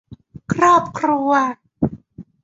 [0.53, 1.31] ครอบครัว